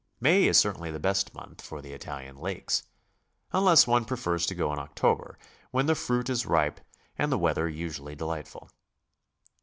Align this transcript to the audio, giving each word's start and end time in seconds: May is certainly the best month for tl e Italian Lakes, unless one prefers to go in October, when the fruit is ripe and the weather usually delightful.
May 0.19 0.45
is 0.45 0.57
certainly 0.57 0.89
the 0.89 0.99
best 0.99 1.31
month 1.35 1.61
for 1.61 1.79
tl 1.79 1.85
e 1.85 1.93
Italian 1.93 2.35
Lakes, 2.37 2.81
unless 3.51 3.85
one 3.85 4.03
prefers 4.03 4.47
to 4.47 4.55
go 4.55 4.73
in 4.73 4.79
October, 4.79 5.37
when 5.69 5.85
the 5.85 5.93
fruit 5.93 6.27
is 6.27 6.43
ripe 6.47 6.81
and 7.19 7.31
the 7.31 7.37
weather 7.37 7.69
usually 7.69 8.15
delightful. 8.15 8.71